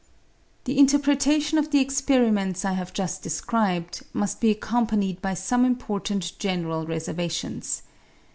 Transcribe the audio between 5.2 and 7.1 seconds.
by some important general